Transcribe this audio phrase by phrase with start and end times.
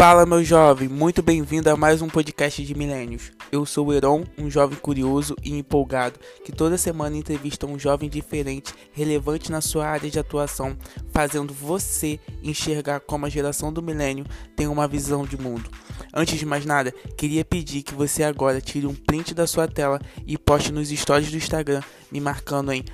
[0.00, 3.32] Fala, meu jovem, muito bem-vindo a mais um podcast de Milênios.
[3.52, 8.08] Eu sou o Heron, um jovem curioso e empolgado que toda semana entrevista um jovem
[8.08, 10.74] diferente, relevante na sua área de atuação,
[11.12, 14.24] fazendo você enxergar como a geração do milênio
[14.56, 15.68] tem uma visão de mundo.
[16.12, 20.00] Antes de mais nada, queria pedir que você agora tire um print da sua tela
[20.26, 22.84] e poste nos stories do Instagram, me marcando em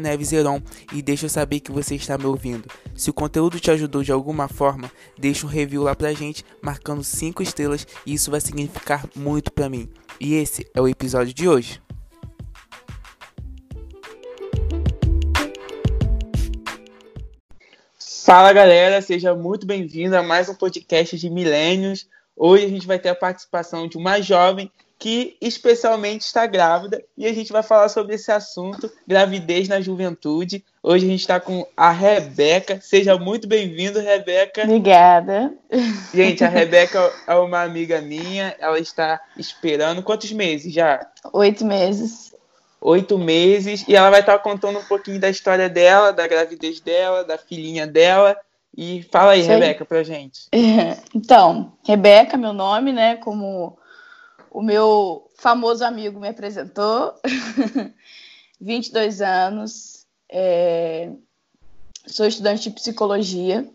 [0.00, 0.62] neveseron
[0.92, 2.68] e deixe eu saber que você está me ouvindo.
[2.94, 7.02] Se o conteúdo te ajudou de alguma forma, deixe um review lá pra gente, marcando
[7.02, 9.88] 5 estrelas e isso vai significar muito para mim.
[10.20, 11.82] E esse é o episódio de hoje.
[18.24, 22.08] Fala galera, seja muito bem-vindo a mais um podcast de Milênios.
[22.36, 27.26] Hoje a gente vai ter a participação de uma jovem que especialmente está grávida e
[27.26, 30.64] a gente vai falar sobre esse assunto, gravidez na juventude.
[30.82, 32.80] Hoje a gente está com a Rebeca.
[32.80, 34.62] Seja muito bem-vindo, Rebeca.
[34.62, 35.52] Obrigada.
[36.14, 38.54] Gente, a Rebeca é uma amiga minha.
[38.58, 41.06] Ela está esperando quantos meses já?
[41.32, 42.34] Oito meses.
[42.80, 43.84] Oito meses.
[43.88, 47.86] E ela vai estar contando um pouquinho da história dela, da gravidez dela, da filhinha
[47.86, 48.36] dela.
[48.76, 49.42] E fala aí.
[49.42, 50.48] Rebeca, pra gente.
[51.14, 53.16] Então, Rebeca, meu nome, né?
[53.16, 53.78] Como
[54.50, 57.14] o meu famoso amigo me apresentou.
[58.60, 60.06] 22 anos.
[60.28, 61.10] É...
[62.06, 63.68] Sou estudante de psicologia.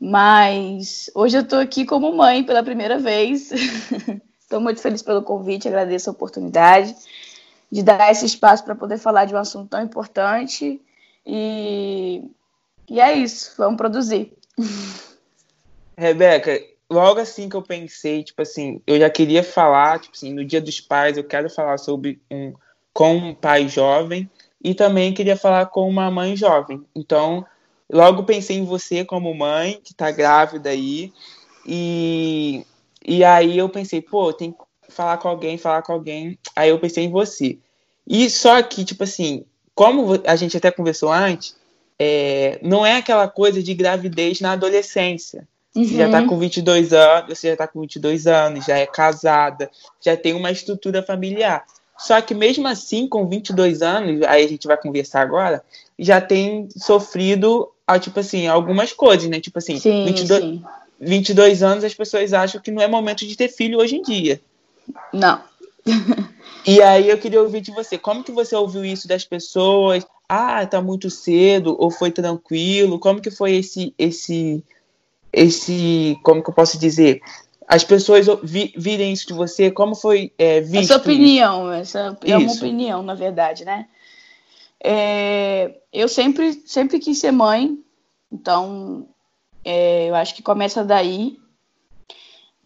[0.00, 3.52] Mas hoje eu estou aqui como mãe pela primeira vez.
[4.40, 6.94] Estou muito feliz pelo convite, agradeço a oportunidade
[7.70, 10.78] de dar esse espaço para poder falar de um assunto tão importante.
[11.24, 12.22] E
[12.88, 14.32] e é isso, vamos produzir.
[15.96, 20.44] Rebeca, logo assim que eu pensei, tipo assim, eu já queria falar, tipo assim, no
[20.44, 22.52] Dia dos Pais, eu quero falar sobre um
[22.92, 24.28] com um pai jovem
[24.62, 26.84] e também queria falar com uma mãe jovem.
[26.94, 27.44] Então,
[27.90, 31.12] logo pensei em você como mãe, que tá grávida aí,
[31.66, 32.66] e,
[33.04, 34.58] e aí eu pensei, pô, tem que
[34.88, 36.38] falar com alguém, falar com alguém.
[36.54, 37.58] Aí eu pensei em você.
[38.06, 41.56] E só que, tipo assim, como a gente até conversou antes,
[42.04, 45.46] é, não é aquela coisa de gravidez na adolescência.
[45.72, 45.84] Uhum.
[45.84, 49.70] Você já está com 22 anos, você já tá com 22 anos, já é casada,
[50.00, 51.64] já tem uma estrutura familiar.
[51.96, 55.62] Só que mesmo assim, com 22 anos, aí a gente vai conversar agora,
[55.96, 59.38] já tem sofrido, ah, tipo assim, algumas coisas, né?
[59.38, 60.64] Tipo assim, sim, 22, sim.
[61.00, 64.40] 22 anos as pessoas acham que não é momento de ter filho hoje em dia.
[65.12, 65.40] Não.
[66.66, 70.04] e aí eu queria ouvir de você, como que você ouviu isso das pessoas?
[70.34, 72.98] Ah, tá muito cedo ou foi tranquilo?
[72.98, 74.64] Como que foi esse esse
[75.30, 77.20] esse como que eu posso dizer?
[77.68, 80.92] As pessoas vi, virem isso de você, como foi é, visto?
[80.92, 83.86] Essa opinião, essa é uma opinião, na verdade, né?
[84.82, 87.78] É, eu sempre sempre quis ser mãe,
[88.32, 89.06] então
[89.62, 91.38] é, eu acho que começa daí.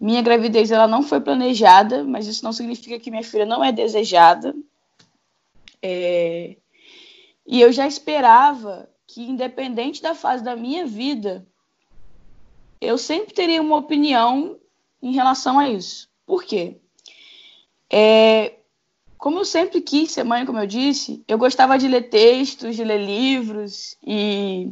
[0.01, 3.73] Minha gravidez ela não foi planejada, mas isso não significa que minha filha não é
[3.73, 4.55] desejada.
[5.83, 6.57] É,
[7.47, 11.47] e eu já esperava que, independente da fase da minha vida,
[12.81, 14.59] eu sempre teria uma opinião
[15.03, 16.09] em relação a isso.
[16.27, 16.77] Por quê?
[17.89, 18.55] É,
[19.17, 22.85] como eu sempre quis ser mãe, como eu disse, eu gostava de ler textos, de
[22.85, 24.71] ler livros e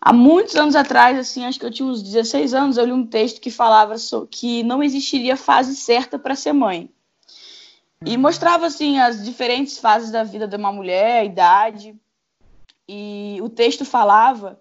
[0.00, 3.06] há muitos anos atrás, assim, acho que eu tinha uns 16 anos, eu li um
[3.06, 3.94] texto que falava
[4.30, 6.90] que não existiria fase certa para ser mãe.
[8.04, 11.94] E mostrava assim as diferentes fases da vida de uma mulher, a idade.
[12.88, 14.58] E o texto falava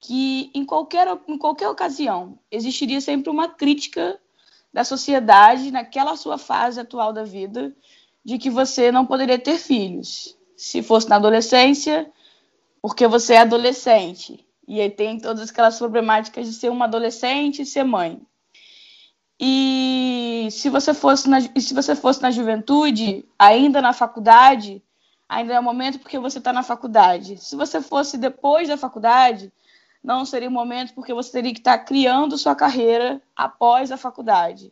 [0.00, 4.18] que em qualquer, em qualquer ocasião existiria sempre uma crítica
[4.72, 7.74] da sociedade naquela sua fase atual da vida
[8.24, 10.36] de que você não poderia ter filhos.
[10.56, 12.10] Se fosse na adolescência,
[12.80, 14.46] porque você é adolescente.
[14.66, 18.22] E aí tem todas aquelas problemáticas de ser uma adolescente e ser mãe.
[19.42, 24.82] E se você fosse na, se você fosse na juventude, ainda na faculdade,
[25.26, 27.38] ainda é o momento porque você está na faculdade.
[27.38, 29.50] Se você fosse depois da faculdade,
[30.04, 33.96] não seria o momento porque você teria que estar tá criando sua carreira após a
[33.96, 34.70] faculdade.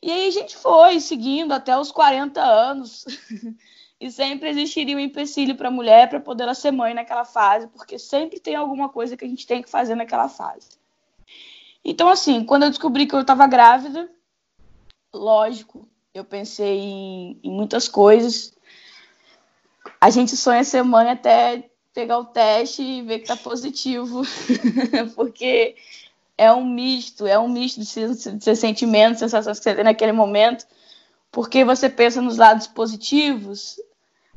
[0.00, 3.04] E aí a gente foi seguindo até os 40 anos.
[4.00, 7.98] e sempre existiria um empecilho para a mulher para poder ser mãe naquela fase, porque
[7.98, 10.81] sempre tem alguma coisa que a gente tem que fazer naquela fase.
[11.84, 14.08] Então, assim, quando eu descobri que eu estava grávida,
[15.12, 18.54] lógico, eu pensei em, em, muitas coisas.
[20.00, 24.22] A gente sonha mãe até pegar o teste e ver que tá positivo,
[25.14, 25.76] porque
[26.38, 30.66] é um misto, é um misto de, de sentimentos, sensações que você tem naquele momento,
[31.30, 33.76] porque você pensa nos lados positivos,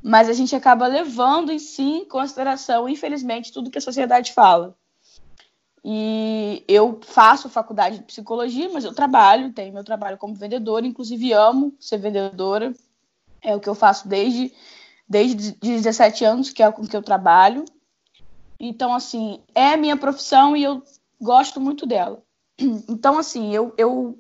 [0.02, 4.76] mas a gente acaba levando em si em consideração, infelizmente, tudo que a sociedade fala.
[5.88, 11.32] E eu faço faculdade de psicologia, mas eu trabalho, tenho meu trabalho como vendedora, inclusive
[11.32, 12.74] amo ser vendedora.
[13.40, 14.52] É o que eu faço desde,
[15.08, 17.66] desde 17 anos, que é com que eu trabalho.
[18.60, 20.82] Então, assim, é a minha profissão e eu
[21.22, 22.24] gosto muito dela.
[22.90, 24.18] Então, assim, eu, eu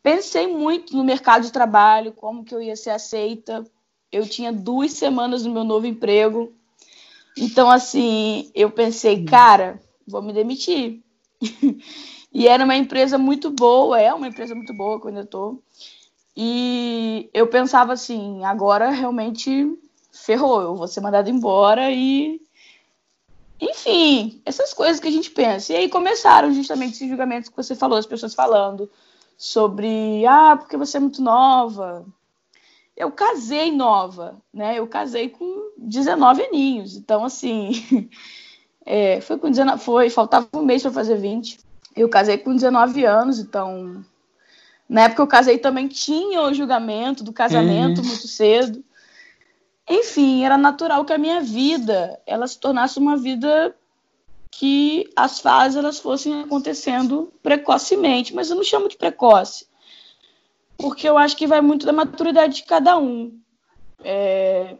[0.00, 3.64] pensei muito no mercado de trabalho, como que eu ia ser aceita.
[4.12, 6.52] Eu tinha duas semanas no meu novo emprego.
[7.36, 9.24] Então, assim, eu pensei, uhum.
[9.24, 11.02] cara, vou me demitir.
[12.32, 15.62] e era uma empresa muito boa, é uma empresa muito boa que eu estou.
[16.36, 19.78] E eu pensava assim, agora realmente
[20.12, 22.40] ferrou, eu vou ser mandado embora e.
[23.60, 25.72] Enfim, essas coisas que a gente pensa.
[25.72, 28.90] E aí começaram justamente esses julgamentos que você falou, as pessoas falando
[29.36, 32.04] sobre, ah, porque você é muito nova.
[32.96, 34.78] Eu casei nova, né?
[34.78, 36.96] Eu casei com 19 aninhos.
[36.96, 37.70] Então, assim,
[38.84, 41.58] é, foi com 19, foi, faltava um mês para fazer 20.
[41.96, 44.04] Eu casei com 19 anos, então
[44.88, 48.06] na época eu casei também tinha o julgamento do casamento uhum.
[48.06, 48.84] muito cedo.
[49.88, 53.74] Enfim, era natural que a minha vida ela se tornasse uma vida
[54.50, 59.66] que as fases elas fossem acontecendo precocemente, mas eu não chamo de precoce,
[60.78, 63.36] porque eu acho que vai muito da maturidade de cada um.
[64.02, 64.76] É,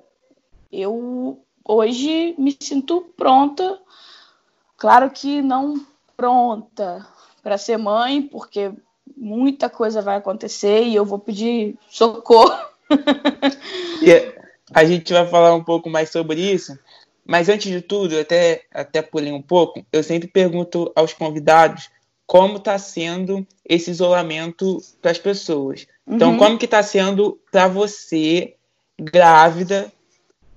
[0.71, 3.81] eu hoje me sinto pronta,
[4.85, 5.83] claro que não
[6.15, 7.07] pronta
[7.43, 8.71] para ser mãe, porque
[9.17, 12.55] muita coisa vai acontecer e eu vou pedir socorro.
[14.03, 14.39] Yeah.
[14.75, 16.79] A gente vai falar um pouco mais sobre isso,
[17.25, 21.89] mas antes de tudo, até, até pulei um pouco, eu sempre pergunto aos convidados
[22.27, 25.87] como está sendo esse isolamento para as pessoas.
[26.07, 26.39] Então, uhum.
[26.39, 28.55] como que está sendo para você,
[29.01, 29.91] grávida,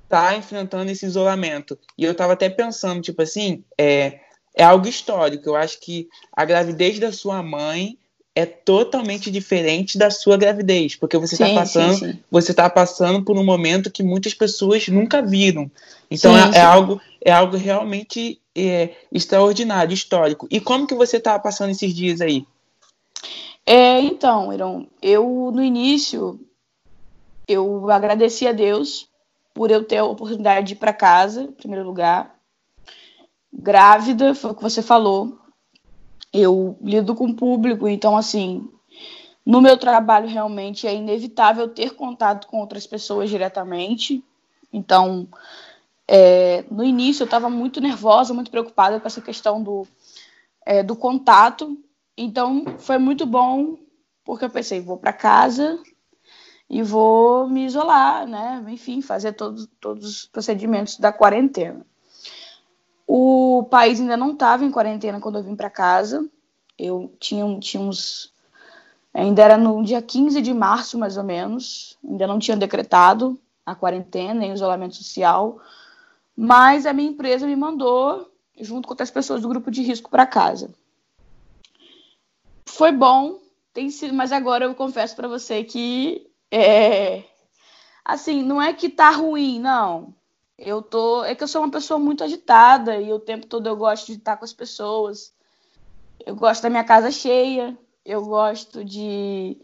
[0.10, 1.78] tá enfrentando esse isolamento?
[1.98, 4.20] E eu estava até pensando, tipo assim, é,
[4.56, 5.50] é algo histórico.
[5.50, 7.98] Eu acho que a gravidez da sua mãe
[8.38, 12.20] é totalmente diferente da sua gravidez, porque você está passando, sim, sim.
[12.30, 15.72] você está passando por um momento que muitas pessoas nunca viram.
[16.10, 20.48] Então sim, é, é algo é algo realmente é, extraordinário, histórico.
[20.52, 22.46] E como que você está passando esses dias aí?
[23.66, 26.40] É, então, Iron, eu no início
[27.48, 29.07] eu agradeci a Deus
[29.58, 32.36] por eu ter a oportunidade de ir para casa, em primeiro lugar.
[33.52, 35.40] Grávida, foi o que você falou
[36.32, 38.70] eu lido com o público, então, assim,
[39.44, 44.24] no meu trabalho realmente é inevitável ter contato com outras pessoas diretamente.
[44.72, 45.28] Então,
[46.08, 49.88] é, no início eu estava muito nervosa, muito preocupada com essa questão do,
[50.64, 51.76] é, do contato.
[52.16, 53.78] Então, foi muito bom,
[54.24, 55.82] porque eu pensei, vou para casa
[56.70, 58.64] e vou me isolar, né?
[58.68, 61.86] Enfim, fazer todos, todos os procedimentos da quarentena.
[63.06, 66.28] O país ainda não estava em quarentena quando eu vim para casa.
[66.78, 68.34] Eu tinha, tinha uns.
[69.14, 71.98] Ainda era no dia 15 de março, mais ou menos.
[72.04, 75.60] Ainda não tinha decretado a quarentena nem o isolamento social.
[76.36, 78.30] Mas a minha empresa me mandou,
[78.60, 80.70] junto com outras pessoas do grupo de risco, para casa.
[82.66, 83.40] Foi bom,
[83.74, 87.24] tem sido, mas agora eu confesso para você que é,
[88.04, 90.14] assim, não é que tá ruim, não.
[90.58, 91.24] Eu tô.
[91.24, 94.14] É que eu sou uma pessoa muito agitada e o tempo todo eu gosto de
[94.14, 95.34] estar com as pessoas.
[96.26, 97.78] Eu gosto da minha casa cheia.
[98.04, 99.58] Eu gosto de,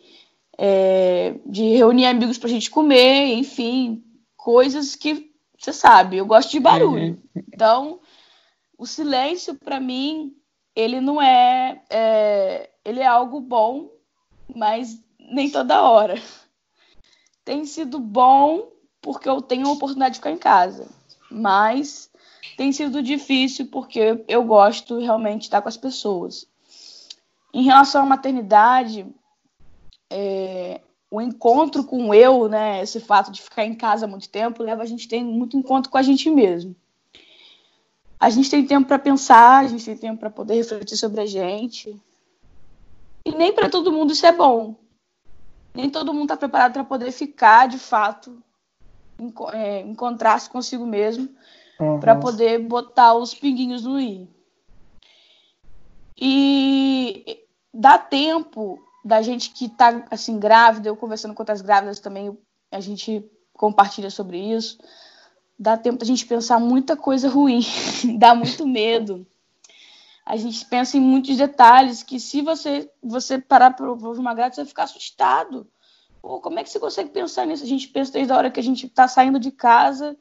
[0.58, 4.04] é, de reunir amigos pra gente comer, enfim,
[4.36, 7.22] coisas que você sabe, eu gosto de barulho.
[7.34, 7.44] Uhum.
[7.54, 8.00] Então,
[8.78, 10.36] o silêncio para mim,
[10.76, 13.90] ele não é, é, ele é algo bom,
[14.54, 16.22] mas nem toda hora.
[17.44, 18.70] Tem sido bom
[19.02, 20.88] porque eu tenho a oportunidade de ficar em casa.
[21.30, 22.10] Mas
[22.56, 26.48] tem sido difícil porque eu gosto realmente de estar com as pessoas.
[27.54, 29.06] Em relação à maternidade,
[30.10, 30.82] é,
[31.12, 34.84] o encontro com o eu, né, esse fato de ficar em casa muito tempo, leva
[34.84, 36.76] a gente a ter muito encontro com a gente mesmo.
[38.20, 41.26] A gente tem tempo para pensar, a gente tem tempo para poder refletir sobre a
[41.26, 42.00] gente.
[43.26, 44.76] E nem para todo mundo isso é bom.
[45.74, 48.42] Nem todo mundo está preparado para poder ficar, de fato,
[49.54, 51.30] é, encontrar-se consigo mesmo
[51.80, 52.00] uhum.
[52.00, 54.28] para poder botar os pinguinhos no i.
[56.18, 57.40] E
[57.74, 62.38] dá tempo da gente que está assim grávida, eu conversando com outras grávidas também,
[62.72, 64.78] a gente compartilha sobre isso.
[65.58, 67.62] Dá tempo da gente pensar muita coisa ruim,
[68.18, 69.26] dá muito medo.
[70.26, 74.56] A gente pensa em muitos detalhes que se você você parar para ouvir uma grávida,
[74.56, 75.68] você vai ficar assustado.
[76.22, 77.64] Pô, como é que você consegue pensar nisso?
[77.64, 80.16] A gente pensa desde a hora que a gente está saindo de casa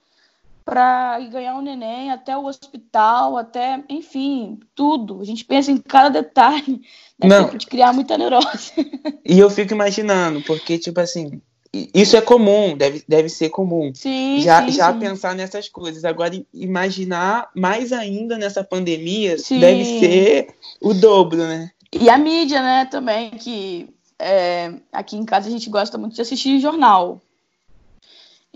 [0.65, 5.21] para ganhar um neném, até o hospital, até, enfim, tudo.
[5.21, 6.81] A gente pensa em cada detalhe.
[7.23, 7.57] Não.
[7.57, 8.73] de criar muita neurose.
[9.25, 11.41] E eu fico imaginando, porque, tipo assim,
[11.73, 13.93] isso é comum, deve, deve ser comum.
[13.95, 14.99] Sim, já sim, já sim.
[14.99, 16.05] pensar nessas coisas.
[16.05, 19.59] Agora, imaginar mais ainda nessa pandemia sim.
[19.59, 21.71] deve ser o dobro, né?
[21.91, 23.89] E a mídia, né, também, que
[24.19, 27.21] é, aqui em casa a gente gosta muito de assistir jornal.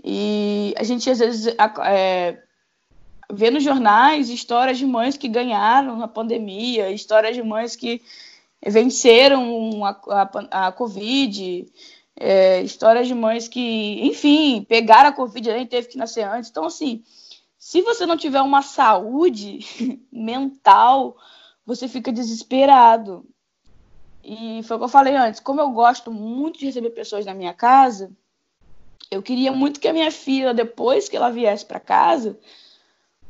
[0.03, 1.55] E a gente às vezes
[1.85, 2.37] é,
[3.31, 8.01] vê nos jornais histórias de mães que ganharam na pandemia, histórias de mães que
[8.65, 11.65] venceram a, a, a Covid,
[12.19, 16.49] é, histórias de mães que, enfim, pegaram a Covid e teve que nascer antes.
[16.49, 17.03] Então, assim,
[17.57, 19.59] se você não tiver uma saúde
[20.11, 21.17] mental,
[21.65, 23.25] você fica desesperado.
[24.23, 27.33] E foi o que eu falei antes, como eu gosto muito de receber pessoas na
[27.33, 28.11] minha casa,
[29.09, 32.37] eu queria muito que a minha filha, depois que ela viesse para casa,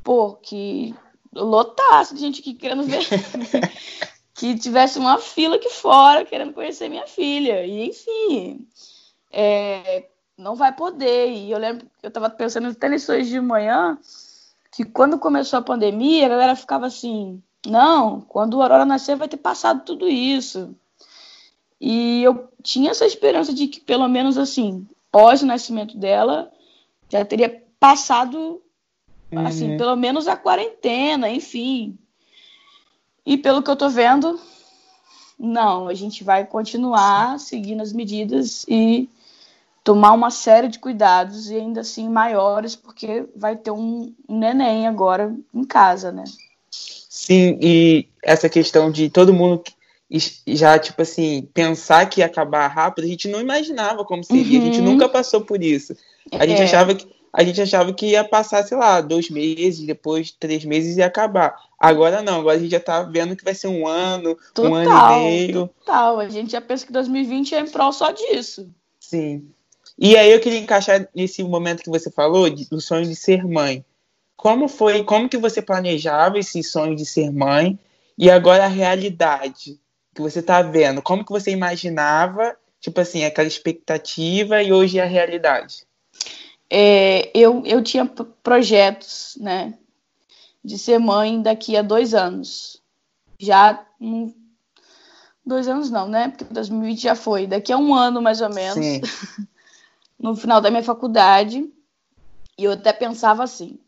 [0.04, 0.96] pô, que
[1.32, 3.06] lotasse de gente aqui querendo ver.
[4.38, 7.66] que tivesse uma fila aqui fora querendo conhecer minha filha.
[7.66, 8.68] E, enfim,
[9.32, 10.06] é,
[10.38, 11.32] não vai poder.
[11.32, 13.98] E eu lembro que eu estava pensando até nisso hoje de manhã,
[14.72, 19.28] que quando começou a pandemia, a galera ficava assim: não, quando o Aurora nascer vai
[19.28, 20.76] ter passado tudo isso.
[21.82, 26.52] E eu tinha essa esperança de que, pelo menos assim, pós o nascimento dela,
[27.10, 28.62] já teria passado,
[29.32, 29.48] assim, uhum.
[29.48, 31.98] assim, pelo menos a quarentena, enfim.
[33.28, 34.40] E pelo que eu tô vendo,
[35.38, 39.10] não, a gente vai continuar seguindo as medidas e
[39.84, 44.88] tomar uma série de cuidados e ainda assim maiores, porque vai ter um, um neném
[44.88, 46.24] agora em casa, né?
[46.72, 49.62] Sim, e essa questão de todo mundo
[50.48, 54.64] já, tipo assim, pensar que ia acabar rápido, a gente não imaginava como seria, uhum.
[54.64, 54.86] a gente uhum.
[54.86, 55.94] nunca passou por isso.
[56.32, 56.64] A gente, é.
[56.64, 60.98] achava que, a gente achava que ia passar, sei lá, dois meses, depois três meses
[60.98, 61.56] e acabar.
[61.80, 64.76] Agora não, agora a gente já tá vendo que vai ser um ano, total, um
[64.76, 65.68] ano e meio.
[65.80, 68.70] Total, a gente já pensa que 2020 é em prol só disso.
[69.00, 69.48] Sim.
[69.98, 73.84] E aí eu queria encaixar nesse momento que você falou, do sonho de ser mãe.
[74.36, 77.78] Como foi, como que você planejava esse sonho de ser mãe
[78.18, 79.80] e agora a realidade?
[80.18, 81.02] que você está vendo?
[81.02, 85.86] Como que você imaginava, tipo assim, aquela expectativa e hoje é a realidade?
[86.70, 88.06] É, eu, eu tinha
[88.44, 89.78] projetos, né,
[90.64, 92.82] de ser mãe daqui a dois anos.
[93.40, 94.34] Já um,
[95.46, 96.30] dois anos não, né?
[96.30, 97.48] Porque 2020 já foi.
[97.48, 98.86] Daqui a um ano mais ou menos,
[100.20, 101.72] no final da minha faculdade,
[102.58, 103.80] e eu até pensava assim: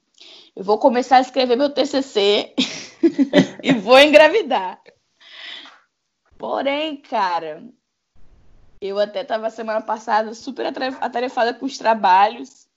[0.56, 2.54] eu vou começar a escrever meu TCC
[3.62, 4.82] e vou engravidar.
[6.38, 7.62] Porém, cara,
[8.80, 10.66] eu até estava semana passada super
[11.02, 12.69] atarefada com os trabalhos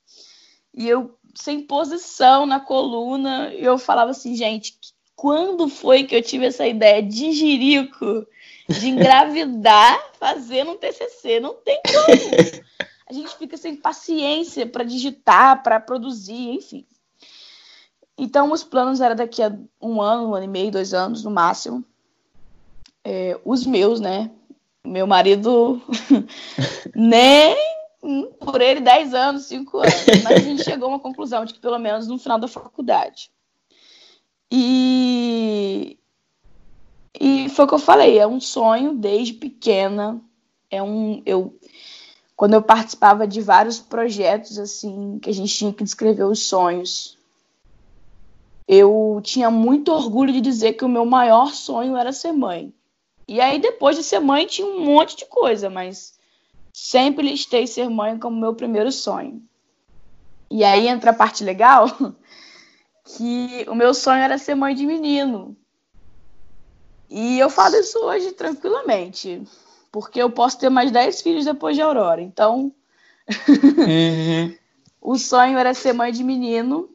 [0.74, 4.78] e eu sem posição na coluna, eu falava assim, gente,
[5.16, 8.26] quando foi que eu tive essa ideia de jirico,
[8.68, 11.40] de engravidar fazendo um TCC?
[11.40, 12.62] Não tem como.
[13.08, 16.86] A gente fica sem paciência para digitar, para produzir, enfim.
[18.16, 21.30] Então, os planos eram daqui a um ano, um ano e meio, dois anos no
[21.30, 21.84] máximo
[23.04, 24.30] é, os meus, né?
[24.84, 25.80] Meu marido
[26.94, 27.56] nem
[28.40, 29.94] por ele 10 anos, 5 anos,
[30.24, 33.30] mas a gente chegou a uma conclusão de que pelo menos no final da faculdade.
[34.50, 35.96] E
[37.18, 40.20] e foi o que eu falei, é um sonho desde pequena.
[40.70, 41.54] É um eu
[42.34, 47.16] quando eu participava de vários projetos assim, que a gente tinha que descrever os sonhos.
[48.66, 52.74] Eu tinha muito orgulho de dizer que o meu maior sonho era ser mãe.
[53.28, 56.14] E aí, depois de ser mãe, tinha um monte de coisa, mas
[56.72, 59.42] sempre listei ser mãe como meu primeiro sonho.
[60.50, 61.86] E aí entra a parte legal,
[63.04, 65.56] que o meu sonho era ser mãe de menino.
[67.08, 69.42] E eu falo isso hoje tranquilamente,
[69.90, 72.22] porque eu posso ter mais 10 filhos depois de Aurora.
[72.22, 72.72] Então,
[73.28, 74.54] uhum.
[75.00, 76.88] o sonho era ser mãe de menino,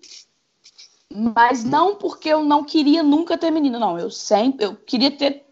[1.13, 3.98] mas não porque eu não queria nunca ter menino, não.
[4.00, 5.46] Eu sempre, eu queria ter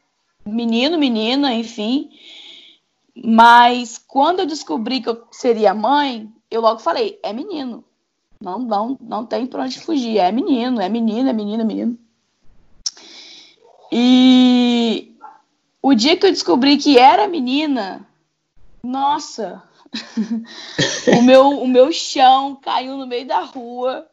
[0.46, 2.10] menino, menina, enfim.
[3.16, 7.84] Mas quando eu descobri que eu seria mãe, eu logo falei, é menino.
[8.42, 10.18] Não, não, não tem pra onde fugir.
[10.18, 11.98] É menino, é menino, é menino, é menino.
[13.92, 15.16] E
[15.82, 18.06] o dia que eu descobri que era menina,
[18.84, 19.64] nossa,
[21.18, 24.06] o, meu, o meu chão caiu no meio da rua,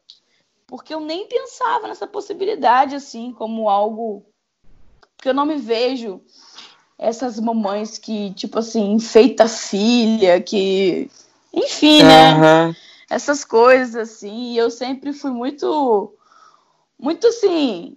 [0.66, 4.24] porque eu nem pensava nessa possibilidade, assim, como algo
[5.22, 6.20] porque eu não me vejo
[7.02, 11.10] essas mamães que, tipo assim, enfeita filha, que.
[11.52, 12.74] Enfim, né?
[13.10, 14.52] essas coisas assim.
[14.52, 16.14] E eu sempre fui muito,
[16.98, 17.96] muito assim,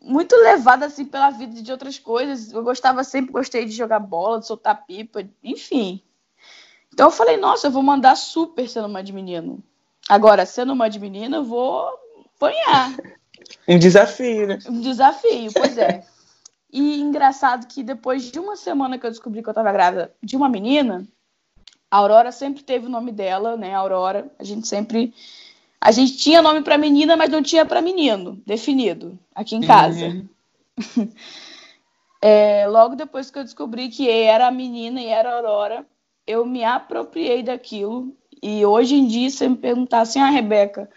[0.00, 2.52] muito levada assim pela vida de outras coisas.
[2.52, 6.00] Eu gostava sempre, gostei de jogar bola, de soltar pipa, enfim.
[6.92, 9.62] Então eu falei, nossa, eu vou mandar super sendo uma de menino.
[10.08, 11.88] Agora, sendo uma de menina, eu vou
[12.36, 12.96] apanhar.
[13.66, 14.58] Um desafio, né?
[14.68, 16.04] Um desafio, pois é.
[16.72, 20.34] E engraçado que depois de uma semana que eu descobri que eu estava grávida de
[20.36, 21.06] uma menina,
[21.90, 23.74] a Aurora sempre teve o nome dela, né?
[23.74, 24.32] Aurora.
[24.38, 25.12] A gente sempre.
[25.78, 30.06] A gente tinha nome para menina, mas não tinha para menino definido aqui em casa.
[30.06, 31.08] Uhum.
[32.22, 35.84] é, logo depois que eu descobri que era a menina e era a Aurora,
[36.26, 38.16] eu me apropriei daquilo.
[38.42, 40.88] E hoje em dia, se me perguntar assim, ah, Rebeca,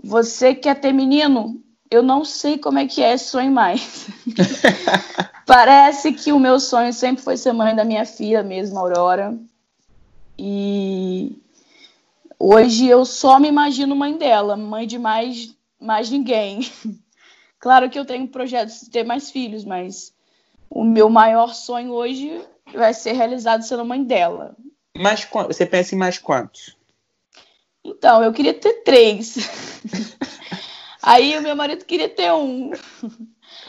[0.00, 1.60] você quer ter menino?
[1.90, 4.06] Eu não sei como é que é sonho mais.
[5.44, 9.36] Parece que o meu sonho sempre foi ser mãe da minha filha mesmo, Aurora.
[10.38, 11.36] E
[12.38, 16.60] hoje eu só me imagino mãe dela, mãe de mais, mais ninguém.
[17.58, 20.14] Claro que eu tenho projetos de ter mais filhos, mas
[20.70, 22.42] o meu maior sonho hoje
[22.72, 24.56] vai ser realizado sendo mãe dela.
[24.96, 26.74] Mas você pensa em mais quantos?
[27.84, 29.36] Então, eu queria ter três.
[31.02, 32.70] Aí o meu marido queria ter um.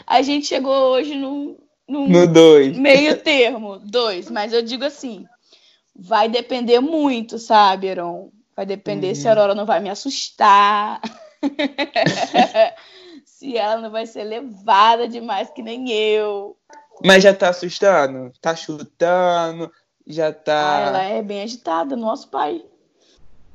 [0.06, 1.58] A gente chegou hoje num,
[1.88, 2.78] num no dois.
[2.78, 4.30] meio termo, dois.
[4.30, 5.26] Mas eu digo assim,
[5.96, 8.32] vai depender muito, sabe, Aaron?
[8.56, 9.16] Vai depender uhum.
[9.16, 11.02] se a Aurora não vai me assustar.
[13.26, 16.58] se ela não vai ser levada demais que nem eu.
[17.04, 18.32] Mas já tá assustando?
[18.40, 19.72] Tá chutando?
[20.06, 20.78] Já tá.
[20.78, 22.64] Ah, ela é bem agitada, nosso pai.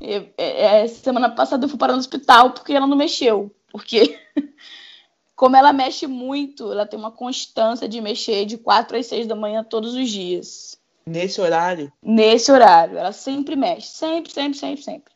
[0.01, 3.55] É, é, semana passada eu fui parar no hospital porque ela não mexeu.
[3.77, 4.19] Porque,
[5.37, 9.37] como ela mexe muito, ela tem uma constância de mexer de 4 às 6 da
[9.37, 10.81] manhã todos os dias.
[11.05, 11.93] Nesse horário?
[12.03, 12.97] Nesse horário.
[12.97, 13.89] Ela sempre mexe.
[13.89, 15.13] Sempre, sempre, sempre, sempre.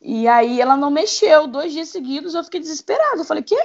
[0.00, 3.18] E aí ela não mexeu dois dias seguidos, eu fiquei desesperada.
[3.18, 3.58] Eu falei, quê?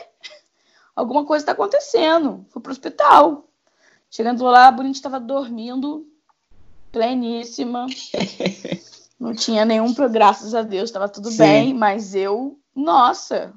[0.96, 2.44] Alguma coisa está acontecendo.
[2.50, 3.48] Fui pro hospital.
[4.10, 6.04] Chegando lá, a Bonita estava dormindo,
[6.92, 7.86] pleníssima.
[9.20, 11.38] Não tinha nenhum, graças a Deus, estava tudo Sim.
[11.38, 13.54] bem, mas eu, nossa.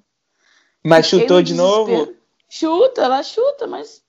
[0.84, 2.14] Mas chutou de novo?
[2.48, 4.02] Chuta, ela chuta, mas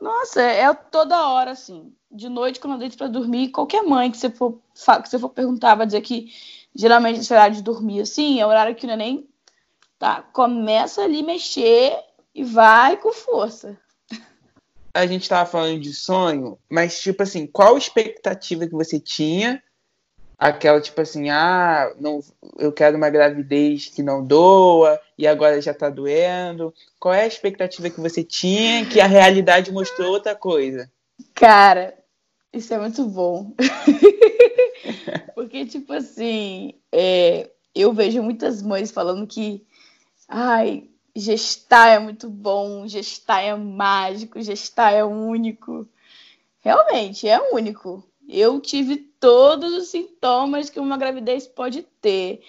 [0.00, 1.94] nossa, é toda hora assim.
[2.10, 5.28] De noite, quando eu deito para dormir, qualquer mãe que você for, que você for
[5.28, 6.32] perguntar vai dizer que
[6.74, 9.28] geralmente esse horário de dormir assim é o horário que o neném
[9.98, 11.96] tá, começa ali mexer
[12.34, 13.78] e vai com força.
[14.92, 19.62] A gente tava falando de sonho, mas tipo assim, qual expectativa que você tinha
[20.42, 22.20] aquela tipo assim, ah, não,
[22.58, 26.74] eu quero uma gravidez que não doa e agora já tá doendo.
[26.98, 30.90] Qual é a expectativa que você tinha que a realidade mostrou outra coisa?
[31.32, 31.94] Cara,
[32.52, 33.54] isso é muito bom.
[35.36, 39.64] Porque, tipo assim, é, eu vejo muitas mães falando que,
[40.28, 45.88] ai, gestar é muito bom, gestar é mágico, gestar é único.
[46.60, 48.04] Realmente, é único.
[48.28, 52.42] Eu tive todos os sintomas que uma gravidez pode ter: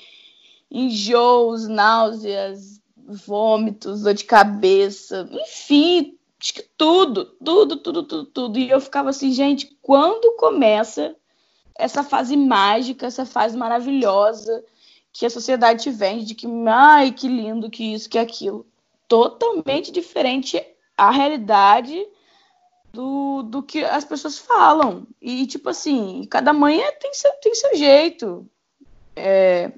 [0.72, 8.60] enjoos, náuseas, vômitos, dor de cabeça, enfim, acho que tudo, tudo, tudo, tudo, tudo.
[8.60, 11.16] E eu ficava assim, gente, quando começa
[11.76, 14.64] essa fase mágica, essa fase maravilhosa
[15.12, 18.66] que a sociedade vende de que, ai, que lindo, que isso, que aquilo.
[19.08, 20.62] Totalmente diferente
[20.98, 22.06] a realidade
[22.94, 25.08] do, do que as pessoas falam.
[25.20, 28.48] E, tipo assim, cada mãe é, tem, seu, tem seu jeito.
[29.16, 29.72] É,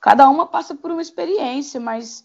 [0.00, 2.24] cada uma passa por uma experiência, mas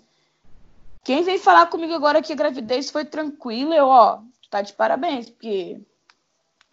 [1.03, 5.29] quem vem falar comigo agora que a gravidez foi tranquila, eu, ó, tá de parabéns,
[5.29, 5.81] porque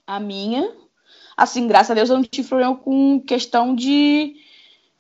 [0.07, 0.77] a minha,
[1.37, 4.37] assim, graças a Deus eu não tive problema com questão de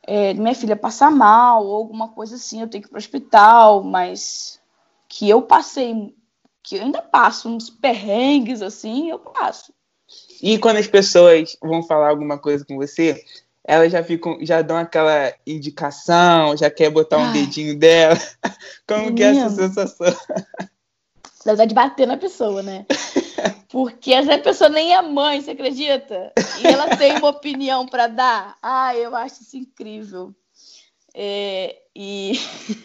[0.02, 3.82] é, minha filha passar mal ou alguma coisa assim, eu tenho que ir pro hospital,
[3.82, 4.60] mas
[5.08, 6.14] que eu passei
[6.62, 9.72] que eu ainda passo uns perrengues assim, eu passo.
[10.42, 13.22] E quando as pessoas vão falar alguma coisa com você,
[13.64, 17.32] elas já ficam, já dão aquela indicação, já quer botar um Ai.
[17.32, 18.18] dedinho dela.
[18.86, 20.14] Como que é essa sensação?
[21.44, 22.86] Dá vontade de bater na pessoa, né?
[23.70, 26.32] Porque essa pessoa nem é mãe, você acredita?
[26.58, 28.58] E ela tem uma opinião para dar.
[28.60, 30.34] Ah, eu acho isso incrível.
[31.14, 32.32] É, e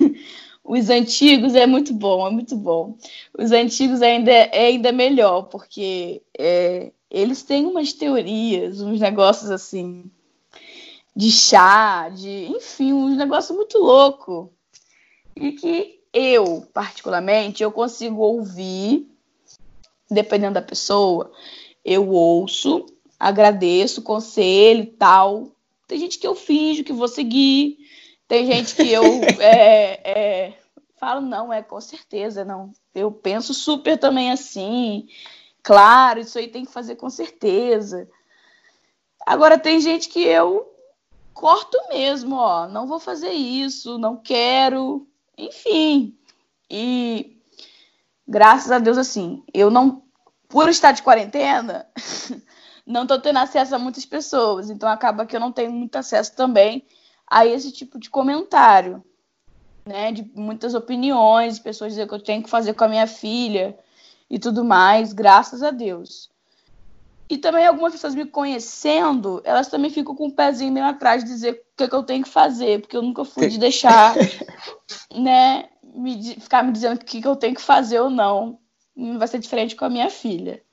[0.68, 2.98] os antigos é muito bom, é muito bom.
[3.38, 10.10] Os antigos ainda é ainda melhor, porque é, eles têm umas teorias, uns negócios assim,
[11.16, 14.52] de chá, de, enfim, uns negócios muito louco.
[15.36, 19.08] E que eu, particularmente, eu consigo ouvir,
[20.10, 21.32] dependendo da pessoa,
[21.84, 22.88] eu ouço,
[23.20, 25.52] agradeço conselho e tal,
[25.88, 27.78] Tem gente que eu finjo que vou seguir,
[28.28, 29.04] tem gente que eu
[29.40, 30.54] é, é,
[30.98, 32.72] falo, não, é com certeza, não.
[32.94, 35.08] Eu penso super também assim.
[35.62, 38.10] Claro, isso aí tem que fazer com certeza.
[39.26, 40.72] Agora tem gente que eu
[41.34, 45.08] corto mesmo, ó, não vou fazer isso, não quero,
[45.38, 46.18] enfim.
[46.70, 47.42] E
[48.28, 50.04] graças a Deus, assim, eu não,
[50.48, 51.88] por estar de quarentena,
[52.86, 56.36] não tô tendo acesso a muitas pessoas, então acaba que eu não tenho muito acesso
[56.36, 56.86] também
[57.28, 59.04] a esse tipo de comentário,
[59.86, 60.12] né?
[60.12, 63.78] De muitas opiniões, pessoas dizendo que eu tenho que fazer com a minha filha
[64.30, 66.30] e tudo mais, graças a Deus.
[67.28, 71.30] E também algumas pessoas me conhecendo, elas também ficam com o pezinho meio atrás de
[71.30, 74.16] dizer o que, é que eu tenho que fazer, porque eu nunca fui de deixar,
[75.12, 78.10] né, me, ficar me dizendo o que, que eu tenho que fazer ou.
[78.10, 78.60] Não
[79.20, 80.64] vai ser diferente com a minha filha.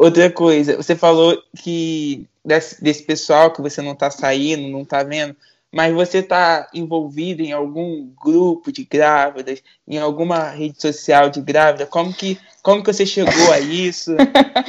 [0.00, 5.02] Outra coisa, você falou que desse, desse pessoal que você não está saindo, não está
[5.02, 5.36] vendo,
[5.70, 11.84] mas você está envolvido em algum grupo de grávidas, em alguma rede social de grávida?
[11.84, 14.12] Como que, como que você chegou a isso?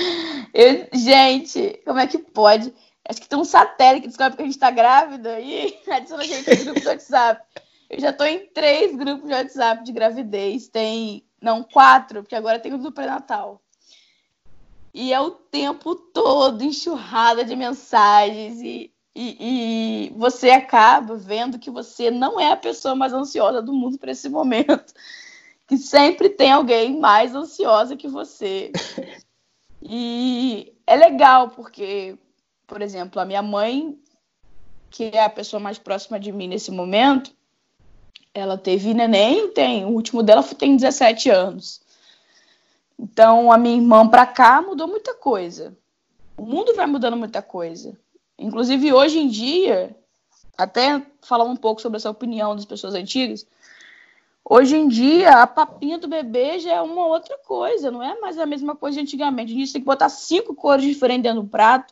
[0.54, 2.74] Eu, gente, como é que pode?
[3.08, 6.26] Acho que tem um satélite que descobre que a gente está grávida e adiciona a
[6.26, 7.42] gente no grupo do WhatsApp.
[7.90, 10.68] Eu já estou em três grupos de WhatsApp de gravidez.
[10.68, 13.62] Tem, não, quatro, porque agora tem o do pré-natal.
[14.94, 21.70] E é o tempo todo enxurrada de mensagens e e, e, você acaba vendo que
[21.70, 24.94] você não é a pessoa mais ansiosa do mundo para esse momento.
[25.68, 28.74] Que sempre tem alguém mais ansiosa que você.
[29.82, 32.18] E é legal, porque,
[32.68, 33.98] por exemplo, a minha mãe,
[34.90, 37.34] que é a pessoa mais próxima de mim nesse momento,
[38.34, 41.82] ela teve neném, tem, o último dela tem 17 anos.
[43.02, 45.76] Então, a minha irmã para cá mudou muita coisa.
[46.38, 47.98] O mundo vai mudando muita coisa.
[48.38, 49.98] Inclusive, hoje em dia,
[50.56, 53.48] até falar um pouco sobre essa opinião das pessoas antigas,
[54.46, 58.38] hoje em dia a papinha do bebê já é uma outra coisa, não é mais
[58.38, 59.52] a mesma coisa de antigamente.
[59.52, 61.92] A gente tem que botar cinco cores diferentes dentro do prato.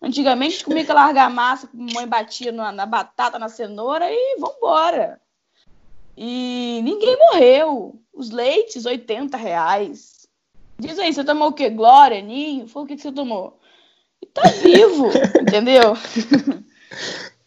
[0.00, 4.10] Antigamente a gente comia aquela argamassa que a mãe batia na, na batata, na cenoura
[4.10, 5.20] e vambora.
[6.16, 8.00] E ninguém morreu.
[8.14, 10.17] Os leites, 80 reais.
[10.78, 11.70] Diz aí, você tomou o quê?
[11.70, 12.68] Glória, Ninho?
[12.68, 13.58] Foi o que, que você tomou?
[14.22, 15.10] e tá vivo,
[15.40, 15.96] entendeu?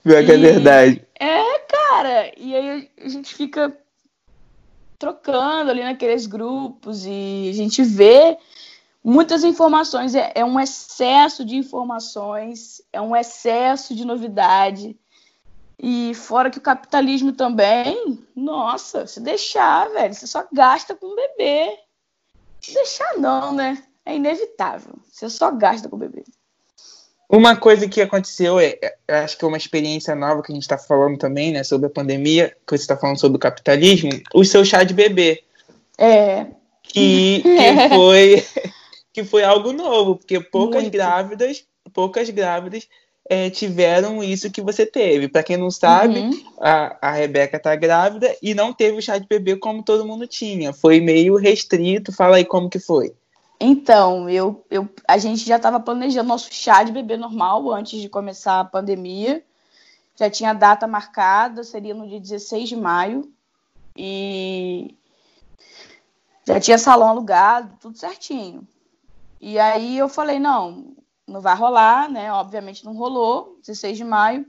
[0.04, 1.06] Pior que é verdade.
[1.20, 2.32] É, cara.
[2.38, 3.76] E aí a gente fica
[4.98, 8.38] trocando ali naqueles grupos e a gente vê
[9.04, 10.15] muitas informações.
[10.15, 14.98] É, é um excesso de informações, é um excesso de novidade.
[15.84, 21.76] E fora que o capitalismo também, nossa, se deixar, velho, você só gasta com bebê.
[22.74, 23.82] Deixar não, né?
[24.06, 24.93] É inevitável.
[25.12, 26.24] Você só gasta com bebê.
[27.30, 30.63] Uma coisa que aconteceu, é, é, acho que é uma experiência nova que a gente
[30.63, 34.43] está falando também, né, sobre a pandemia, que você está falando sobre o capitalismo, o
[34.43, 35.41] seu chá de bebê.
[35.97, 36.47] É.
[36.84, 38.45] Que, que foi
[39.13, 40.93] que foi algo novo, porque poucas Muito.
[40.93, 42.88] grávidas, poucas grávidas
[43.32, 45.30] é, tiveram isso que você teve.
[45.30, 46.44] Para quem não sabe, uhum.
[46.60, 50.28] a, a Rebeca está grávida e não teve o chá de bebê como todo mundo
[50.28, 50.74] tinha.
[50.74, 52.12] Foi meio restrito.
[52.12, 53.15] Fala aí como que foi.
[53.58, 58.10] Então, eu, eu, a gente já estava planejando nosso chá de bebê normal antes de
[58.10, 59.41] começar a pandemia.
[60.17, 63.32] Já tinha data marcada, seria no dia 16 de maio.
[63.96, 64.94] E
[66.46, 68.67] já tinha salão alugado, tudo certinho.
[69.39, 70.98] E aí eu falei, não,
[71.32, 72.32] não vai rolar, né?
[72.32, 74.46] Obviamente não rolou, 16 de maio.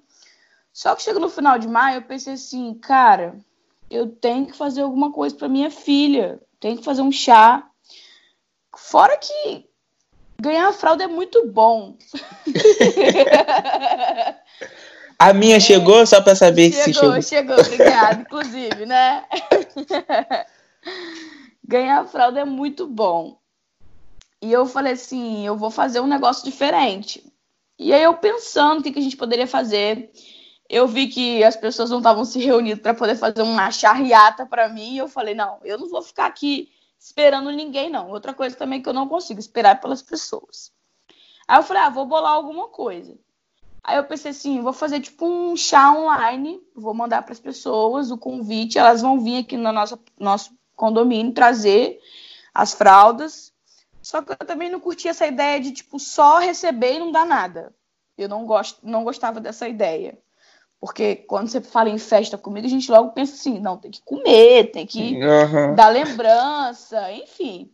[0.73, 3.37] Só que chegou no final de maio, eu pensei assim, cara,
[3.91, 7.69] eu tenho que fazer alguma coisa para minha filha, tenho que fazer um chá
[8.77, 9.67] Fora que
[10.41, 11.97] ganhar a fralda é muito bom.
[15.19, 17.23] A minha chegou só para saber chegou, se chegou.
[17.23, 19.25] Chegou, obrigada, inclusive, né?
[21.63, 23.39] ganhar a fralda é muito bom.
[24.43, 27.25] E eu falei assim, eu vou fazer um negócio diferente.
[27.79, 30.11] E aí eu pensando o que, que a gente poderia fazer,
[30.69, 34.69] eu vi que as pessoas não estavam se reunindo para poder fazer uma charriata para
[34.69, 34.95] mim.
[34.95, 38.11] E eu falei, não, eu não vou ficar aqui esperando ninguém, não.
[38.11, 40.73] Outra coisa também que eu não consigo esperar pelas pessoas.
[41.47, 43.17] Aí eu falei, ah, vou bolar alguma coisa.
[43.85, 48.11] Aí eu pensei assim, vou fazer tipo um chá online, vou mandar para as pessoas
[48.11, 52.01] o convite, elas vão vir aqui no nosso, nosso condomínio trazer
[52.55, 53.52] as fraldas.
[54.03, 57.25] Só que eu também não curti essa ideia de tipo só receber e não dar
[57.25, 57.73] nada.
[58.19, 60.19] Eu não gosto, não gostava dessa ideia.
[60.81, 64.03] Porque quando você fala em festa comigo, a gente logo pensa assim, não, tem que
[64.03, 65.77] comer, tem que uhum.
[65.77, 67.71] dar lembrança, enfim.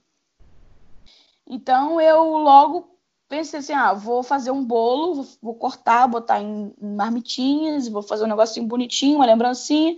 [1.46, 6.94] Então eu logo pensei assim, ah, vou fazer um bolo, vou, cortar, botar em, em
[6.94, 9.96] marmitinhas, vou fazer um negocinho bonitinho, uma lembrancinha,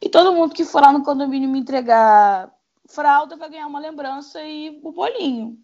[0.00, 2.50] e todo mundo que for lá no condomínio me entregar
[2.86, 5.58] fralda vai ganhar uma lembrança e o bolinho.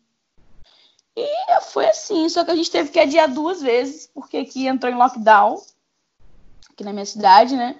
[1.17, 4.91] E foi assim, só que a gente teve que adiar duas vezes, porque aqui entrou
[4.91, 5.61] em lockdown,
[6.71, 7.79] aqui na minha cidade, né?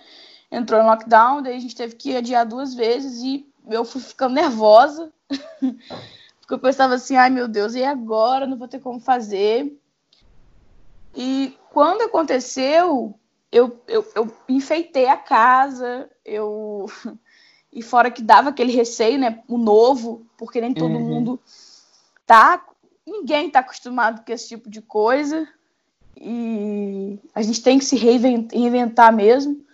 [0.51, 4.35] Entrou em lockdown, daí a gente teve que adiar duas vezes e eu fui ficando
[4.35, 5.11] nervosa.
[6.41, 8.47] porque eu pensava assim, ai meu Deus, e agora?
[8.47, 9.75] Não vou ter como fazer.
[11.15, 13.19] E quando aconteceu,
[13.51, 16.87] eu, eu, eu enfeitei a casa, eu
[17.73, 21.01] e fora que dava aquele receio, né, o novo, porque nem todo uhum.
[21.01, 21.41] mundo
[22.27, 22.63] tá
[23.13, 25.47] ninguém está acostumado com esse tipo de coisa
[26.17, 29.65] e a gente tem que se reinventar mesmo.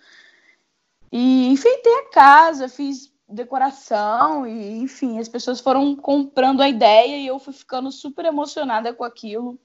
[1.11, 7.27] E enfeitei a casa, fiz decoração e enfim, as pessoas foram comprando a ideia e
[7.27, 9.59] eu fui ficando super emocionada com aquilo.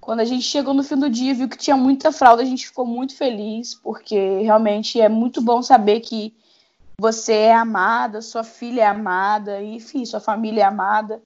[0.00, 2.66] Quando a gente chegou no fim do dia, viu que tinha muita fralda, a gente
[2.66, 6.34] ficou muito feliz, porque realmente é muito bom saber que
[6.98, 11.22] você é amada, sua filha é amada, enfim, sua família é amada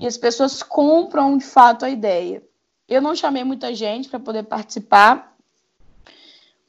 [0.00, 2.42] e as pessoas compram de fato a ideia.
[2.88, 5.36] Eu não chamei muita gente para poder participar,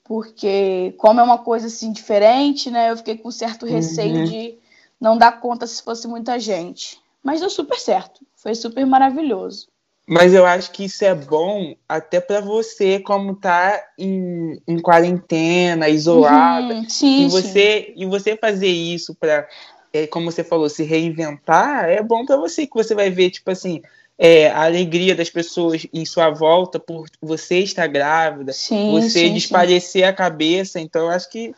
[0.04, 2.92] porque como é uma coisa assim diferente, né?
[2.92, 4.24] Eu fiquei com certo receio uhum.
[4.26, 4.58] de
[5.00, 7.00] não dar conta se fosse muita gente.
[7.24, 9.68] Mas deu super certo, foi super maravilhoso.
[10.08, 15.88] Mas eu acho que isso é bom até para você, como tá em, em quarentena,
[15.88, 16.74] isolada.
[16.74, 17.94] Uhum, sim, e você sim.
[17.96, 19.48] e você fazer isso para
[19.92, 23.50] é, como você falou, se reinventar, é bom para você, que você vai ver, tipo
[23.50, 23.82] assim,
[24.18, 29.34] é, a alegria das pessoas em sua volta por você estar grávida, sim, você sim,
[29.34, 30.08] desparecer sim.
[30.08, 30.80] a cabeça.
[30.80, 31.56] Então, eu acho que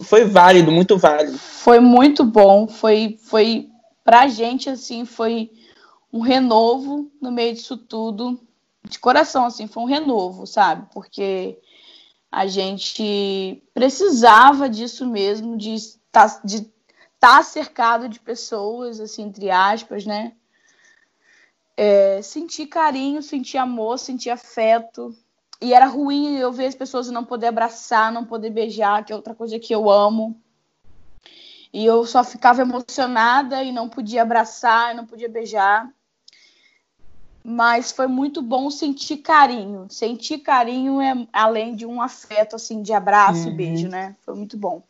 [0.00, 1.36] foi válido, muito válido.
[1.38, 3.68] Foi muito bom, foi, foi
[4.02, 5.50] pra gente, assim, foi
[6.12, 8.40] um renovo no meio disso tudo,
[8.88, 10.86] de coração, assim, foi um renovo, sabe?
[10.92, 11.58] Porque
[12.32, 15.76] a gente precisava disso mesmo, de,
[16.44, 16.66] de
[17.20, 20.32] tá cercado de pessoas, assim, entre aspas, né?
[21.76, 25.14] É, sentir carinho, sentir amor, sentir afeto.
[25.60, 29.16] E era ruim eu ver as pessoas não poder abraçar, não poder beijar, que é
[29.16, 30.40] outra coisa que eu amo.
[31.72, 35.88] E eu só ficava emocionada e não podia abraçar, não podia beijar.
[37.44, 39.86] Mas foi muito bom sentir carinho.
[39.88, 43.52] Sentir carinho é além de um afeto assim de abraço uhum.
[43.52, 44.16] e beijo, né?
[44.20, 44.82] Foi muito bom.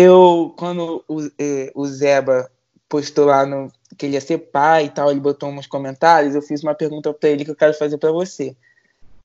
[0.00, 2.48] Eu, quando o, é, o Zeba
[2.88, 6.40] postou lá no, que ele ia ser pai e tal, ele botou uns comentários, eu
[6.40, 8.54] fiz uma pergunta para ele que eu quero fazer para você.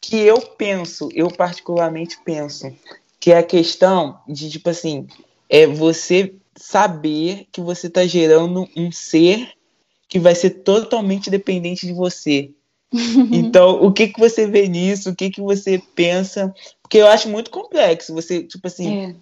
[0.01, 2.73] Que eu penso, eu particularmente penso,
[3.19, 5.05] que é a questão de, tipo assim,
[5.47, 9.51] é você saber que você está gerando um ser
[10.09, 12.49] que vai ser totalmente dependente de você.
[13.31, 15.11] Então, o que que você vê nisso?
[15.11, 16.51] O que que você pensa?
[16.81, 18.13] Porque eu acho muito complexo.
[18.13, 19.15] Você, tipo assim, é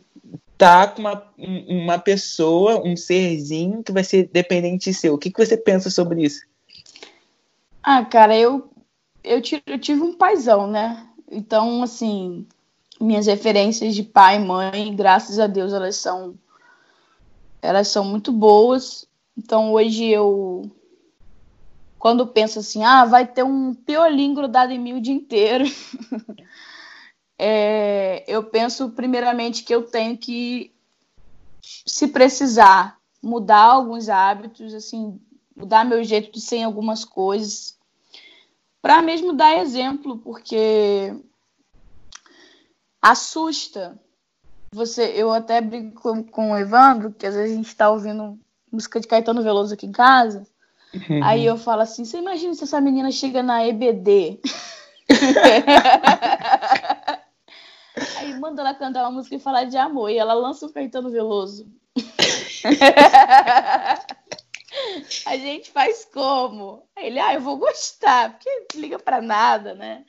[0.61, 1.23] tá com uma,
[1.67, 5.15] uma pessoa, um serzinho que vai ser dependente seu.
[5.15, 6.45] O que, que você pensa sobre isso?
[7.81, 8.69] Ah, cara, eu,
[9.23, 11.03] eu, tive, eu tive um paizão, né?
[11.31, 12.45] Então, assim,
[12.99, 16.35] minhas referências de pai e mãe, graças a Deus, elas são
[17.59, 19.07] elas são muito boas.
[19.35, 20.69] Então, hoje eu
[21.97, 25.65] quando penso assim, ah, vai ter um piolim grudado em mim o dia inteiro.
[27.43, 30.71] é, eu penso primeiramente que eu tenho que,
[31.59, 35.19] se precisar, mudar alguns hábitos, assim,
[35.55, 37.75] mudar meu jeito de ser em algumas coisas,
[38.79, 41.15] para mesmo dar exemplo, porque
[43.01, 43.99] assusta.
[44.71, 48.39] Você, eu até brinco com, com o Evandro, que às vezes a gente está ouvindo
[48.71, 50.45] música de Caetano Veloso aqui em casa.
[50.93, 51.23] Uhum.
[51.23, 54.39] Aí eu falo assim: você imagina se essa menina chega na EBD?
[58.41, 60.09] Manda ela cantar uma música e falar de amor.
[60.09, 61.71] E ela lança o Caetano Veloso.
[65.27, 66.81] a gente faz como?
[66.95, 70.03] Aí ele, ah, eu vou gostar, porque liga para nada, né?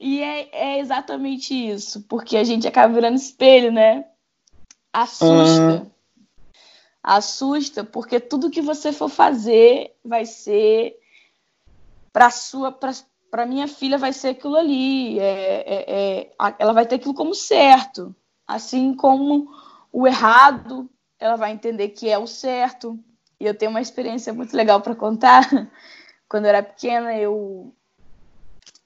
[0.00, 4.06] E é, é, exatamente isso, porque a gente acaba virando espelho, né?
[4.90, 5.60] Assusta.
[5.60, 5.90] Uhum.
[7.02, 10.98] Assusta, porque tudo que você for fazer vai ser
[12.14, 12.92] para sua pra,
[13.36, 17.34] para minha filha vai ser aquilo ali, é, é, é, ela vai ter aquilo como
[17.34, 18.16] certo,
[18.48, 19.46] assim como
[19.92, 20.88] o errado,
[21.20, 22.98] ela vai entender que é o certo.
[23.38, 25.46] E eu tenho uma experiência muito legal para contar.
[26.26, 27.74] Quando eu era pequena, eu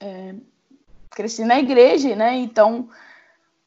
[0.01, 0.35] é,
[1.11, 2.35] cresci na igreja, né?
[2.35, 2.89] Então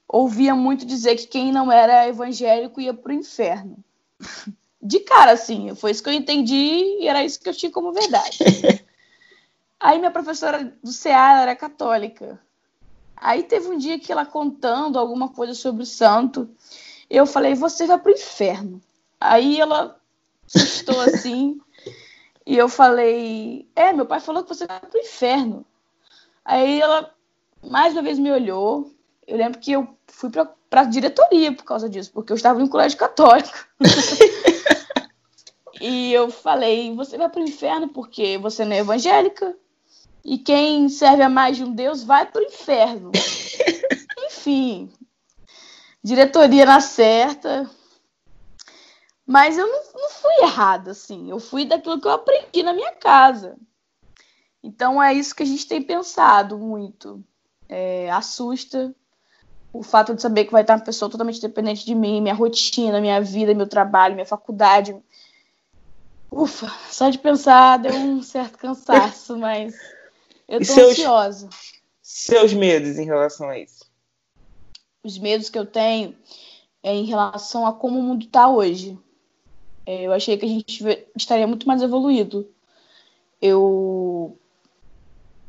[0.07, 3.79] ouvia muito dizer que quem não era evangélico ia para o inferno.
[4.83, 7.91] De cara, assim, foi isso que eu entendi e era isso que eu tinha como
[7.91, 8.37] verdade.
[9.85, 12.41] Aí minha professora do CA era católica.
[13.15, 16.49] Aí teve um dia que ela contando alguma coisa sobre o santo,
[17.11, 18.81] eu falei, você vai pro inferno.
[19.21, 20.01] Aí ela
[20.47, 21.61] assustou assim,
[22.47, 25.67] e eu falei, é, meu pai falou que você vai pro inferno.
[26.43, 27.15] Aí ela
[27.63, 28.91] mais uma vez me olhou.
[29.27, 32.65] Eu lembro que eu fui pra, pra diretoria por causa disso, porque eu estava em
[32.65, 33.69] um colégio católico.
[35.79, 39.55] e eu falei, você vai pro inferno porque você não é evangélica.
[40.25, 43.13] E quem serve a mais de um Deus vai pro inferno.
[44.27, 44.91] Enfim,
[46.03, 47.69] diretoria na certa.
[49.27, 51.31] Mas eu não, não fui errada, assim.
[51.31, 53.57] Eu fui daquilo que eu aprendi na minha casa.
[54.63, 57.23] Então é isso que a gente tem pensado muito.
[57.69, 58.95] É, assusta
[59.75, 63.01] o fato de saber que vai estar uma pessoa totalmente dependente de mim, minha rotina,
[63.01, 64.97] minha vida, meu trabalho, minha faculdade.
[66.31, 69.75] Ufa, só de pensar deu um certo cansaço, mas
[70.49, 71.49] eu tô seus, ansiosa.
[72.03, 73.85] Seus medos em relação a isso?
[75.03, 76.15] Os medos que eu tenho
[76.83, 78.99] é em relação a como o mundo está hoje.
[79.87, 80.85] É, eu achei que a gente
[81.17, 82.49] estaria muito mais evoluído.
[83.41, 84.39] Eu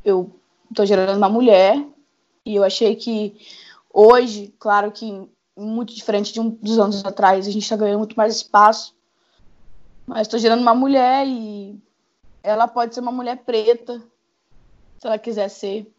[0.04, 0.30] eu
[0.74, 1.84] tô gerando uma mulher
[2.46, 3.36] e eu achei que
[3.92, 5.28] hoje, claro que
[5.58, 8.94] muito diferente de um dos anos atrás, a gente está ganhando muito mais espaço.
[10.06, 11.80] Mas estou gerando uma mulher e
[12.44, 14.02] ela pode ser uma mulher preta,
[15.00, 15.92] se ela quiser ser.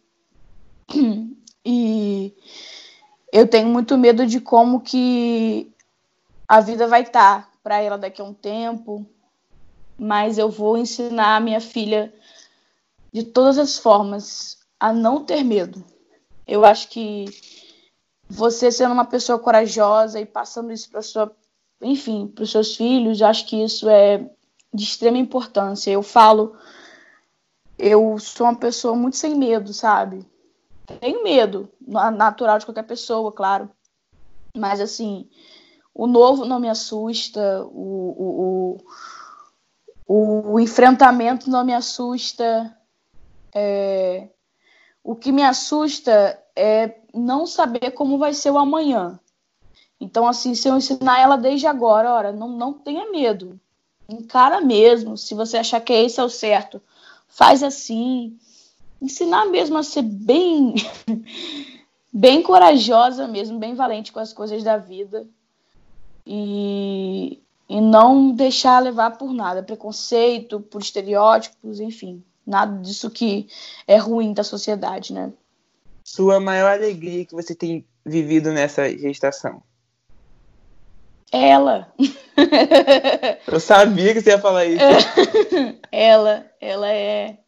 [1.69, 2.33] E
[3.33, 5.69] eu tenho muito medo de como que
[6.47, 9.05] a vida vai estar tá para ela daqui a um tempo.
[9.99, 12.15] Mas eu vou ensinar a minha filha
[13.13, 15.85] de todas as formas a não ter medo.
[16.47, 17.25] Eu acho que
[18.29, 21.35] você sendo uma pessoa corajosa e passando isso para sua,
[21.81, 24.19] enfim, para os seus filhos, eu acho que isso é
[24.73, 25.91] de extrema importância.
[25.91, 26.57] Eu falo,
[27.79, 30.27] eu sou uma pessoa muito sem medo, sabe?
[31.01, 33.71] Tenho medo, natural de qualquer pessoa, claro.
[34.57, 35.29] Mas assim,
[35.95, 38.85] o novo não me assusta, o, o,
[40.07, 42.77] o, o enfrentamento não me assusta.
[43.55, 44.29] É,
[45.03, 49.19] o que me assusta é não saber como vai ser o amanhã.
[50.01, 53.59] Então, assim, se eu ensinar ela desde agora, ora, não, não tenha medo.
[54.09, 55.17] Encara mesmo.
[55.17, 56.83] Se você achar que esse é o certo,
[57.29, 58.39] faz assim.
[59.01, 60.75] Ensinar mesmo a ser bem,
[62.13, 65.27] bem corajosa mesmo, bem valente com as coisas da vida.
[66.27, 73.49] E, e não deixar levar por nada, preconceito, por estereótipos, enfim nada disso que
[73.87, 75.33] é ruim da sociedade, né?
[76.05, 79.61] Sua maior alegria que você tem vivido nessa gestação?
[81.33, 81.93] Ela.
[83.47, 84.85] Eu sabia que você ia falar isso.
[85.91, 87.39] ela, ela é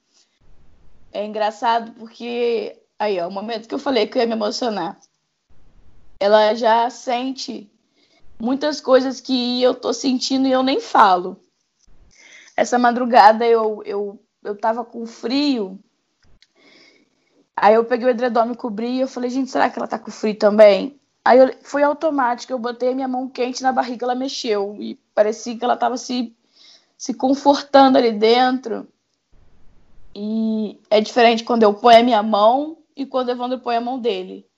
[1.12, 4.98] é engraçado porque aí, ó, o momento que eu falei que eu ia me emocionar.
[6.20, 7.70] Ela já sente
[8.40, 11.40] muitas coisas que eu tô sentindo e eu nem falo.
[12.56, 15.78] Essa madrugada eu, eu eu tava com frio.
[17.56, 19.98] Aí eu peguei o edredom, me cobri e eu falei, gente, será que ela tá
[19.98, 20.97] com frio também?
[21.28, 24.74] Aí eu, foi automático, eu botei minha mão quente na barriga, ela mexeu.
[24.80, 26.34] E parecia que ela tava se,
[26.96, 28.88] se confortando ali dentro.
[30.14, 33.80] E é diferente quando eu ponho a minha mão e quando o Evandro põe a
[33.80, 34.48] mão dele.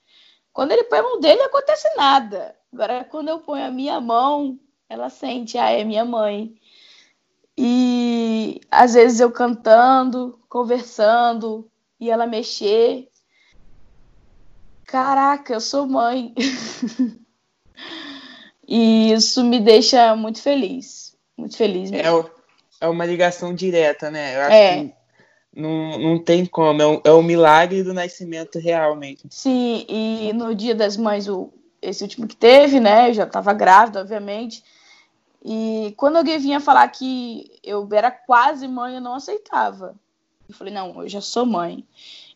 [0.52, 2.54] Quando ele põe a mão dele, acontece nada.
[2.72, 4.56] Agora, quando eu ponho a minha mão,
[4.88, 6.54] ela sente, ah, é minha mãe.
[7.58, 13.09] E às vezes eu cantando, conversando, e ela mexer.
[14.90, 16.34] Caraca, eu sou mãe.
[18.66, 21.16] e isso me deixa muito feliz.
[21.38, 22.28] Muito feliz mesmo.
[22.80, 24.36] É, é uma ligação direta, né?
[24.36, 24.78] Eu acho é.
[24.78, 24.94] que
[25.54, 26.82] não, não tem como.
[26.82, 29.28] É o, é o milagre do nascimento realmente.
[29.30, 33.10] Sim, e no dia das mães, o, esse último que teve, né?
[33.10, 34.64] Eu já estava grávida, obviamente.
[35.44, 39.94] E quando alguém vinha falar que eu era quase mãe, eu não aceitava.
[40.50, 41.86] Eu falei, não, eu já sou mãe.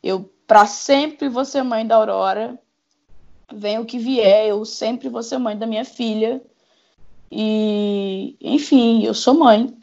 [0.02, 2.58] Eu para sempre vou ser mãe da Aurora.
[3.52, 6.40] Venha o que vier, eu sempre vou ser mãe da minha filha.
[7.30, 9.76] E, enfim, eu sou mãe.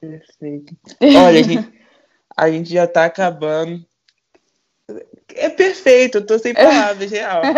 [0.00, 0.76] Perfeito.
[1.02, 1.72] Olha, a gente,
[2.36, 3.84] a gente já tá acabando.
[5.34, 7.42] É perfeito, eu tô sem palavras, real.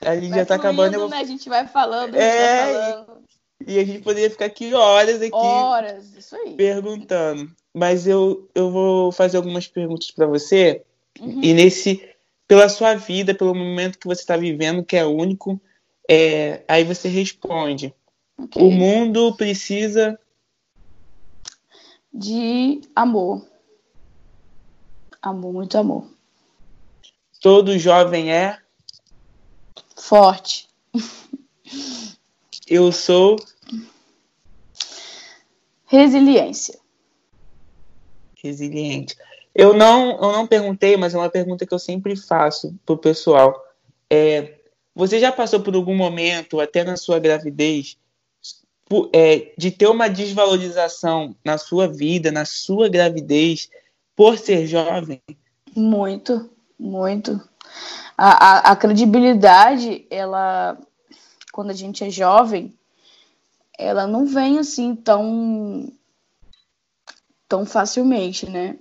[0.00, 1.08] A gente vai já tá fluindo, acabando.
[1.08, 1.16] Né?
[1.16, 3.23] A gente vai falando, a gente é, vai falando.
[3.66, 5.32] E a gente poderia ficar aqui horas aqui.
[5.32, 6.54] Horas, isso aí.
[6.54, 7.50] Perguntando.
[7.72, 10.82] Mas eu, eu vou fazer algumas perguntas para você.
[11.20, 11.42] Uhum.
[11.42, 12.08] E nesse.
[12.46, 15.58] Pela sua vida, pelo momento que você está vivendo, que é único,
[16.08, 17.94] é, aí você responde.
[18.36, 18.62] Okay.
[18.62, 20.18] O mundo precisa.
[22.12, 23.46] de amor.
[25.22, 26.06] Amor, muito amor.
[27.40, 28.58] Todo jovem é
[29.96, 30.68] forte.
[32.66, 33.36] Eu sou
[35.94, 36.78] resiliência.
[38.42, 39.16] Resiliente.
[39.54, 43.54] Eu não, eu não perguntei, mas é uma pergunta que eu sempre faço pro pessoal.
[44.10, 44.54] É,
[44.94, 47.96] você já passou por algum momento, até na sua gravidez,
[48.86, 53.70] por, é, de ter uma desvalorização na sua vida, na sua gravidez,
[54.14, 55.22] por ser jovem?
[55.74, 57.40] Muito, muito.
[58.16, 60.78] A, a, a credibilidade, ela,
[61.52, 62.72] quando a gente é jovem,
[63.78, 65.92] ela não vem assim tão
[67.48, 68.78] tão facilmente, né?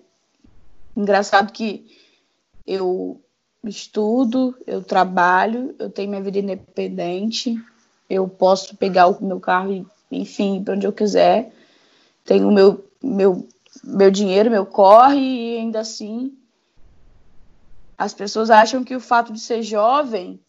[0.96, 1.86] Engraçado que
[2.66, 3.22] eu
[3.64, 7.56] estudo, eu trabalho, eu tenho minha vida independente,
[8.10, 11.54] eu posso pegar o meu carro e, enfim, para onde eu quiser.
[12.26, 13.48] Tenho meu meu
[13.84, 16.38] meu dinheiro, meu corre e ainda assim
[17.98, 20.40] as pessoas acham que o fato de ser jovem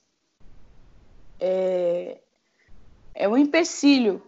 [1.39, 2.19] é,
[3.15, 4.23] é um empecilho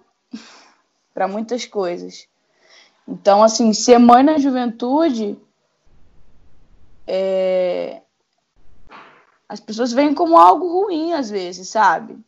[1.17, 2.29] para muitas coisas.
[3.09, 5.39] Então, assim, ser mãe na juventude,
[7.07, 8.03] é...
[9.49, 12.19] as pessoas veem como algo ruim às vezes, sabe?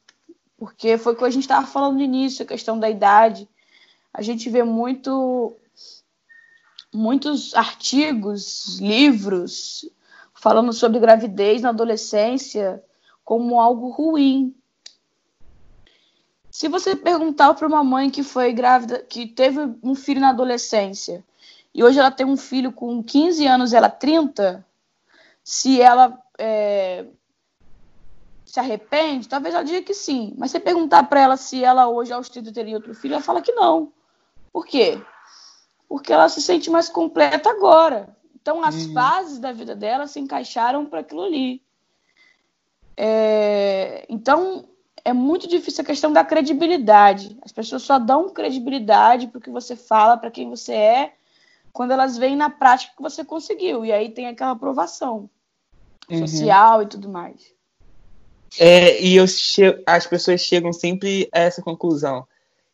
[0.57, 3.47] Porque foi o que a gente estava falando no início, a questão da idade.
[4.11, 5.55] A gente vê muito
[6.91, 9.85] muitos artigos, livros
[10.33, 12.83] falando sobre gravidez na adolescência
[13.23, 14.55] como algo ruim.
[16.59, 21.25] Se você perguntar para uma mãe que foi grávida, que teve um filho na adolescência,
[21.73, 24.67] e hoje ela tem um filho com 15 anos, ela 30,
[25.45, 27.05] se ela é,
[28.45, 30.35] se arrepende, talvez ela diga que sim.
[30.37, 33.41] Mas se perguntar para ela se ela hoje aos 30 teria outro filho, ela fala
[33.41, 33.93] que não.
[34.53, 35.01] Por quê?
[35.89, 38.17] Porque ela se sente mais completa agora.
[38.35, 38.95] Então, as uhum.
[38.95, 41.63] fases da vida dela se encaixaram para aquilo ali.
[42.97, 44.69] É, então,
[45.09, 47.39] é muito difícil a questão da credibilidade.
[47.43, 51.13] As pessoas só dão credibilidade para o que você fala, para quem você é,
[51.73, 53.87] quando elas veem na prática que você conseguiu.
[53.87, 55.31] E aí tem aquela aprovação
[56.11, 56.27] uhum.
[56.27, 57.41] social e tudo mais.
[58.59, 59.25] É, e eu
[59.87, 62.27] as pessoas chegam sempre a essa conclusão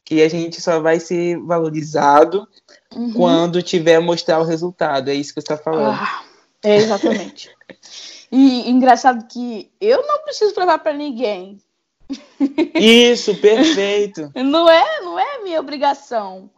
[0.05, 2.49] que a gente só vai ser valorizado
[2.95, 3.13] uhum.
[3.13, 5.09] quando tiver mostrar o resultado.
[5.09, 5.97] É isso que você está falando.
[6.01, 6.25] Ah,
[6.65, 7.49] é exatamente.
[8.31, 11.61] e engraçado que eu não preciso provar para ninguém.
[12.75, 14.31] Isso, perfeito.
[14.37, 16.51] não é, não é minha obrigação.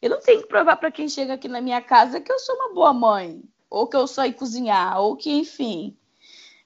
[0.00, 2.54] Eu não tenho que provar para quem chega aqui na minha casa que eu sou
[2.56, 5.96] uma boa mãe, ou que eu sei cozinhar, ou que, enfim,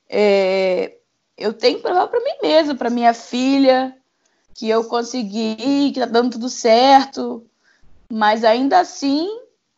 [0.09, 0.97] é,
[1.37, 3.97] eu tenho que provar para mim mesma, para minha filha,
[4.55, 7.45] que eu consegui, que tá dando tudo certo.
[8.11, 9.29] Mas ainda assim,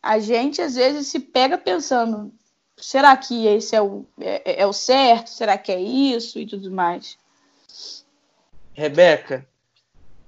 [0.01, 2.31] a gente às vezes se pega pensando:
[2.77, 5.29] será que esse é o, é, é o certo?
[5.29, 6.39] Será que é isso?
[6.39, 7.17] E tudo mais.
[8.79, 9.45] Rebeca,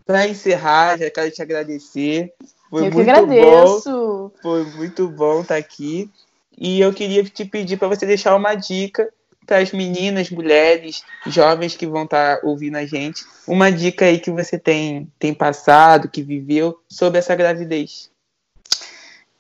[0.06, 2.34] para encerrar, já quero te agradecer.
[2.70, 3.90] Foi eu muito que agradeço.
[3.90, 4.32] bom.
[4.42, 6.12] Foi muito bom estar tá aqui.
[6.58, 9.08] E eu queria te pedir para você deixar uma dica
[9.46, 14.20] para as meninas, mulheres, jovens que vão estar tá ouvindo a gente, uma dica aí
[14.20, 18.12] que você tem, tem passado, que viveu sobre essa gravidez.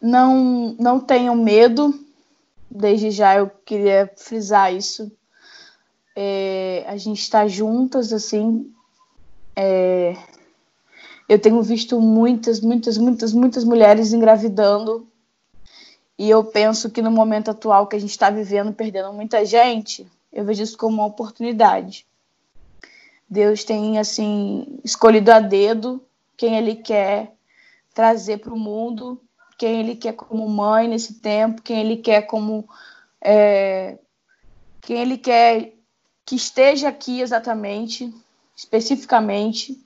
[0.01, 1.93] Não, não tenham medo,
[2.69, 5.11] desde já eu queria frisar isso.
[6.15, 8.71] É, a gente está juntas, assim.
[9.55, 10.15] É,
[11.27, 15.07] eu tenho visto muitas, muitas, muitas, muitas mulheres engravidando
[16.21, 20.05] e eu penso que no momento atual que a gente está vivendo, perdendo muita gente,
[20.31, 22.05] eu vejo isso como uma oportunidade.
[23.27, 25.99] Deus tem, assim, escolhido a dedo
[26.37, 27.33] quem Ele quer
[27.93, 29.19] trazer para o mundo,
[29.57, 32.69] quem Ele quer como mãe nesse tempo, quem Ele quer como.
[33.19, 33.97] É,
[34.81, 35.73] quem Ele quer
[36.23, 38.13] que esteja aqui exatamente,
[38.61, 39.77] especificamente.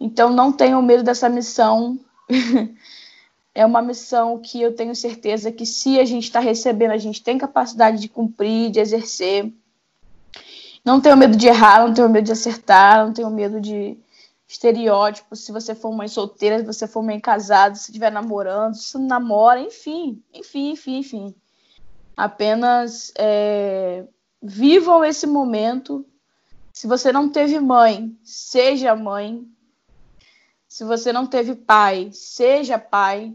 [0.00, 1.98] Então, não tenham medo dessa missão.
[3.54, 7.22] é uma missão que eu tenho certeza que se a gente está recebendo, a gente
[7.22, 9.52] tem capacidade de cumprir, de exercer.
[10.84, 13.96] Não tenho medo de errar, não tenho medo de acertar, não tenho medo de
[14.48, 15.44] estereótipos.
[15.44, 19.06] Se você for mãe solteira, se você for mãe casada, se estiver namorando, se não
[19.06, 21.34] namora, enfim, enfim, enfim, enfim.
[22.16, 24.04] Apenas é,
[24.42, 26.04] vivam esse momento.
[26.78, 29.44] Se você não teve mãe, seja mãe.
[30.68, 33.34] Se você não teve pai, seja pai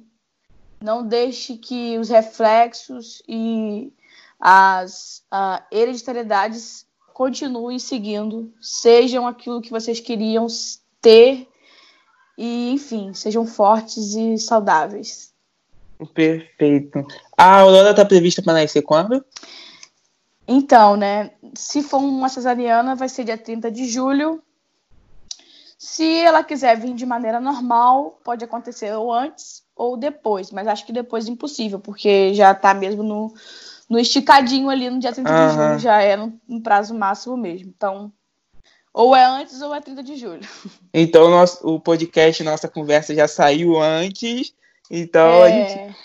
[0.82, 3.92] não deixe que os reflexos e
[4.40, 5.26] as
[5.70, 10.48] hereditariedades continuem seguindo, sejam aquilo que vocês queriam
[11.02, 11.46] ter
[12.38, 15.34] e, enfim, sejam fortes e saudáveis.
[16.14, 17.06] Perfeito.
[17.38, 19.22] A Aurora está prevista para nascer quando?
[20.48, 21.32] Então, né?
[21.56, 24.42] Se for uma cesariana, vai ser dia 30 de julho.
[25.78, 30.86] Se ela quiser vir de maneira normal, pode acontecer ou antes ou depois, mas acho
[30.86, 33.34] que depois é impossível, porque já está mesmo no,
[33.90, 35.48] no esticadinho ali no dia 30 uhum.
[35.48, 37.74] de julho, já é no, no, prazo máximo mesmo.
[37.76, 38.14] Então,
[38.94, 40.48] ou é antes ou é 30 de julho.
[40.94, 44.54] Então, nosso, o podcast, nossa conversa já saiu antes,
[44.90, 45.44] então é...
[45.44, 45.96] a gente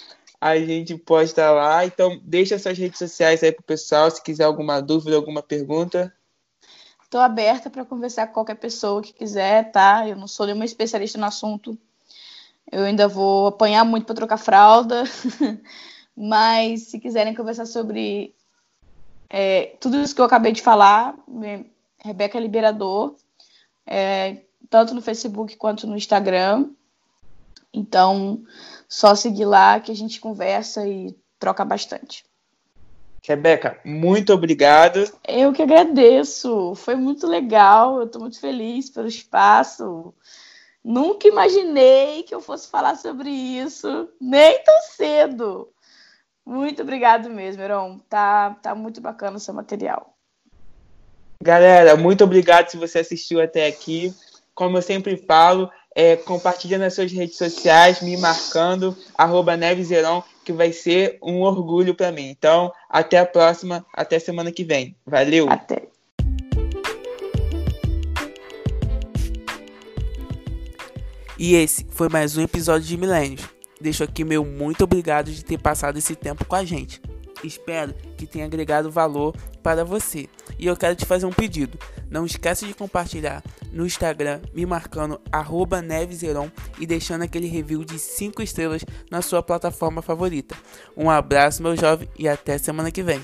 [0.41, 1.85] a gente posta lá.
[1.85, 6.13] Então, deixa suas redes sociais aí pro pessoal, se quiser alguma dúvida, alguma pergunta.
[7.03, 10.07] Estou aberta para conversar com qualquer pessoa que quiser, tá?
[10.07, 11.77] Eu não sou nenhuma especialista no assunto.
[12.71, 15.05] Eu ainda vou apanhar muito para trocar fralda.
[16.15, 18.35] Mas se quiserem conversar sobre
[19.31, 21.17] é, tudo isso que eu acabei de falar,
[22.05, 23.15] Rebeca Liberador,
[23.87, 26.71] é, tanto no Facebook quanto no Instagram.
[27.73, 28.43] Então,
[28.89, 32.25] só seguir lá que a gente conversa e troca bastante.
[33.25, 35.05] Rebeca, muito obrigado.
[35.27, 36.75] Eu que agradeço.
[36.75, 37.99] Foi muito legal.
[37.99, 40.15] Eu estou muito feliz pelo espaço.
[40.83, 45.69] Nunca imaginei que eu fosse falar sobre isso, nem tão cedo.
[46.47, 47.99] Muito obrigado mesmo, Heron.
[48.09, 50.17] Tá, tá muito bacana o seu material.
[51.43, 54.15] Galera, muito obrigado se você assistiu até aqui.
[54.55, 60.53] Como eu sempre falo, é, compartilha nas suas redes sociais, me marcando, arroba Neveseron, que
[60.53, 62.29] vai ser um orgulho para mim.
[62.29, 64.97] Então, até a próxima, até semana que vem.
[65.07, 65.49] Valeu!
[65.51, 65.89] Até!
[71.39, 73.43] E esse foi mais um episódio de Milênios.
[73.81, 77.01] Deixo aqui meu muito obrigado de ter passado esse tempo com a gente.
[77.43, 80.29] Espero que tenha agregado valor para você.
[80.59, 81.79] E eu quero te fazer um pedido.
[82.11, 85.21] Não esqueça de compartilhar no Instagram me marcando
[85.85, 90.57] neveseron e deixando aquele review de 5 estrelas na sua plataforma favorita.
[90.97, 93.23] Um abraço, meu jovem, e até semana que vem.